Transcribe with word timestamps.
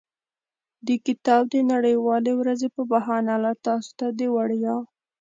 د 0.87 0.89
کتاب 1.05 1.41
د 1.53 1.55
نړیوالې 1.71 2.33
ورځې 2.39 2.67
په 2.75 2.81
بهانه 2.91 3.33
له 3.43 3.51
تاسو 3.65 3.89
ته 3.99 4.07
د 4.19 4.21
وړیا. 4.35 4.75